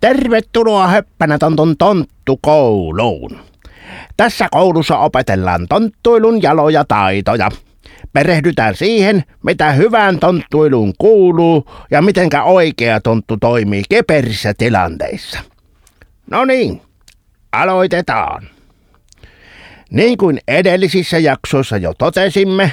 [0.00, 3.38] Tervetuloa Höppänätontun tonttukouluun.
[4.16, 7.48] Tässä koulussa opetellaan tonttuilun jaloja taitoja.
[8.12, 15.38] Perehdytään siihen, mitä hyvään tonttuiluun kuuluu ja mitenkä oikea tonttu toimii keperissä tilanteissa.
[16.30, 16.82] No niin,
[17.52, 18.48] aloitetaan.
[19.90, 22.72] Niin kuin edellisissä jaksoissa jo totesimme,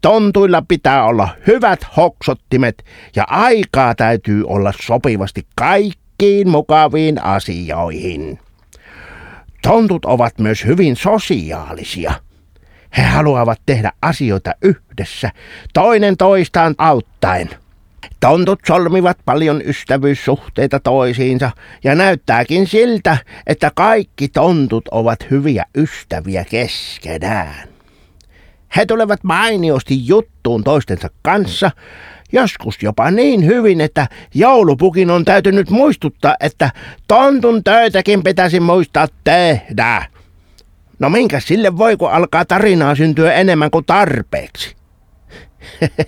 [0.00, 2.84] tontuilla pitää olla hyvät hoksottimet
[3.16, 5.46] ja aikaa täytyy olla sopivasti
[6.18, 8.38] kaikkiin mukaviin asioihin.
[9.62, 12.12] Tontut ovat myös hyvin sosiaalisia.
[12.96, 15.30] He haluavat tehdä asioita yhdessä,
[15.74, 17.50] toinen toistaan auttaen.
[18.20, 21.50] Tontut solmivat paljon ystävyyssuhteita toisiinsa
[21.84, 27.68] ja näyttääkin siltä, että kaikki tontut ovat hyviä ystäviä keskenään.
[28.76, 31.70] He tulevat mainiosti juttuun toistensa kanssa,
[32.32, 36.70] joskus jopa niin hyvin, että joulupukin on täytynyt muistuttaa, että
[37.08, 40.06] tontun töitäkin pitäisi muistaa tehdä.
[40.98, 44.76] No minkä sille voi, kun alkaa tarinaa syntyä enemmän kuin tarpeeksi?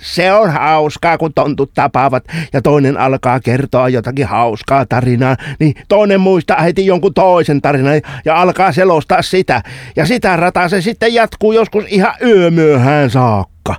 [0.00, 6.20] Se on hauskaa, kun tontut tapaavat ja toinen alkaa kertoa jotakin hauskaa tarinaa, niin toinen
[6.20, 9.62] muistaa heti jonkun toisen tarinan ja alkaa selostaa sitä.
[9.96, 13.76] Ja sitä rataa se sitten jatkuu joskus ihan yömyöhään saakka.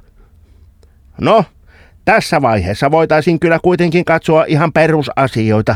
[1.21, 1.45] No,
[2.05, 5.75] tässä vaiheessa voitaisiin kyllä kuitenkin katsoa ihan perusasioita.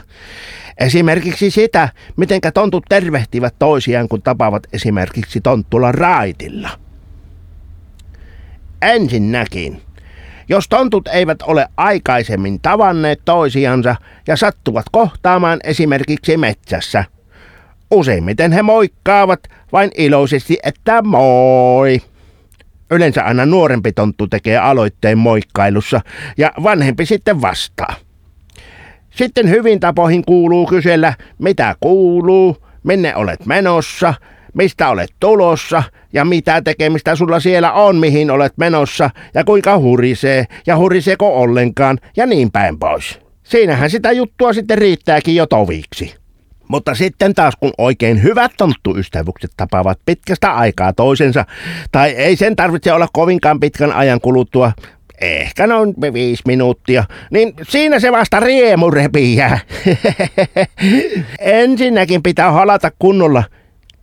[0.77, 6.69] Esimerkiksi sitä, miten tontut tervehtivät toisiaan, kun tapaavat esimerkiksi tonttulla raitilla.
[8.81, 9.81] Ensinnäkin,
[10.49, 13.95] jos tontut eivät ole aikaisemmin tavanneet toisiansa
[14.27, 17.03] ja sattuvat kohtaamaan esimerkiksi metsässä,
[17.91, 19.39] useimmiten he moikkaavat
[19.71, 22.01] vain iloisesti, että moi.
[22.91, 26.01] Yleensä aina nuorempi tonttu tekee aloitteen moikkailussa
[26.37, 27.95] ja vanhempi sitten vastaa.
[29.09, 34.13] Sitten hyvin tapoihin kuuluu kysellä, mitä kuuluu, minne olet menossa,
[34.53, 40.45] mistä olet tulossa ja mitä tekemistä sulla siellä on, mihin olet menossa ja kuinka hurisee
[40.67, 43.19] ja huriseeko ollenkaan ja niin päin pois.
[43.43, 46.18] Siinähän sitä juttua sitten riittääkin jo toviksi.
[46.69, 51.45] Mutta sitten taas kun oikein hyvät tonttuystävykset tapaavat pitkästä aikaa toisensa,
[51.91, 54.71] tai ei sen tarvitse olla kovinkaan pitkän ajan kuluttua,
[55.21, 59.59] ehkä noin viisi minuuttia, niin siinä se vasta riemu repiää.
[61.39, 63.43] Ensinnäkin pitää halata kunnolla,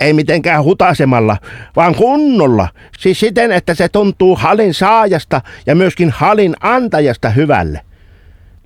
[0.01, 1.37] ei mitenkään hutasemalla,
[1.77, 2.69] vaan kunnolla.
[2.99, 7.81] Siis siten, että se tuntuu halin saajasta ja myöskin halin antajasta hyvälle.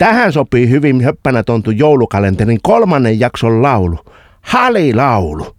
[0.00, 3.98] Tähän sopii hyvin höppänä tontu joulukalenterin kolmannen jakson laulu.
[4.40, 5.46] Halilaulu.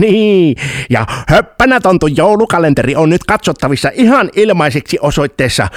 [0.00, 0.56] Niin,
[0.90, 5.68] ja höppänä tontu joulukalenteri on nyt katsottavissa ihan ilmaiseksi osoitteessa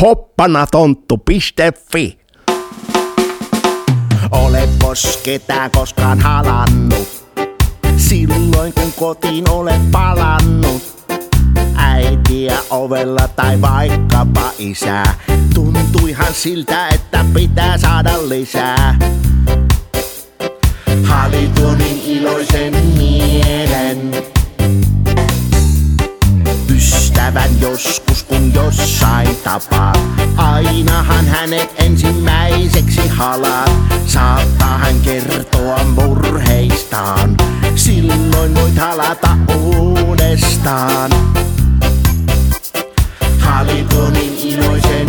[0.00, 2.18] hoppanatontu.fi.
[4.30, 4.68] Ole
[5.24, 7.26] ketään koskaan halannut,
[7.96, 10.95] silloin kun kotiin olet palannut
[12.50, 15.14] äitiä ovella tai vaikkapa isää.
[15.54, 18.98] Tuntuihan siltä, että pitää saada lisää.
[21.04, 24.12] Halituonin iloisen mielen.
[26.76, 29.92] Ystävän joskus kun jossain tapaa.
[30.36, 33.70] Ainahan hänet ensimmäiseksi halaat.
[34.06, 37.36] Saattaa hän kertoa murheistaan.
[37.74, 41.10] Silloin voit halata uudestaan.
[43.46, 45.08] Halikonin iloisen